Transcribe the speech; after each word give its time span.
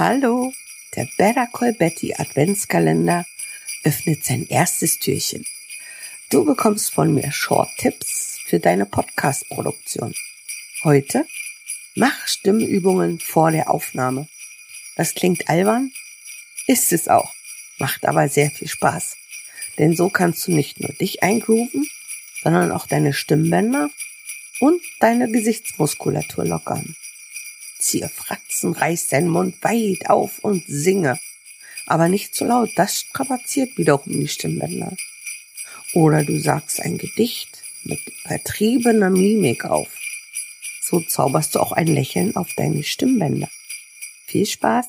Hallo, 0.00 0.54
der 0.96 1.06
Better 1.18 1.46
Call 1.46 1.74
Betty 1.74 2.14
Adventskalender 2.14 3.26
öffnet 3.84 4.24
sein 4.24 4.46
erstes 4.48 4.98
Türchen. 4.98 5.44
Du 6.30 6.46
bekommst 6.46 6.94
von 6.94 7.12
mir 7.12 7.30
Short-Tipps 7.30 8.40
für 8.46 8.60
deine 8.60 8.86
Podcast-Produktion. 8.86 10.14
Heute 10.84 11.26
mach 11.96 12.26
Stimmübungen 12.26 13.20
vor 13.20 13.50
der 13.50 13.68
Aufnahme. 13.68 14.26
Das 14.96 15.14
klingt 15.14 15.50
albern, 15.50 15.92
ist 16.66 16.94
es 16.94 17.06
auch, 17.06 17.34
macht 17.76 18.06
aber 18.06 18.30
sehr 18.30 18.50
viel 18.50 18.68
Spaß. 18.68 19.18
Denn 19.76 19.94
so 19.94 20.08
kannst 20.08 20.46
du 20.46 20.52
nicht 20.52 20.80
nur 20.80 20.94
dich 20.94 21.22
eingrooven, 21.22 21.86
sondern 22.42 22.72
auch 22.72 22.86
deine 22.86 23.12
Stimmbänder 23.12 23.90
und 24.60 24.80
deine 24.98 25.30
Gesichtsmuskulatur 25.30 26.46
lockern. 26.46 26.96
Ziehe 27.80 28.08
Fratzen, 28.08 28.72
reiß 28.72 29.08
deinen 29.08 29.28
Mund 29.28 29.56
weit 29.62 30.08
auf 30.08 30.38
und 30.40 30.64
singe. 30.68 31.18
Aber 31.86 32.08
nicht 32.08 32.34
zu 32.34 32.44
laut, 32.44 32.70
das 32.76 33.00
strapaziert 33.00 33.76
wiederum 33.76 34.20
die 34.20 34.28
Stimmbänder. 34.28 34.96
Oder 35.94 36.22
du 36.22 36.38
sagst 36.38 36.80
ein 36.80 36.98
Gedicht 36.98 37.62
mit 37.82 38.00
übertriebener 38.24 39.10
Mimik 39.10 39.64
auf. 39.64 39.88
So 40.80 41.00
zauberst 41.00 41.54
du 41.54 41.60
auch 41.60 41.72
ein 41.72 41.86
Lächeln 41.86 42.36
auf 42.36 42.52
deine 42.54 42.82
Stimmbänder. 42.82 43.48
Viel 44.26 44.46
Spaß! 44.46 44.86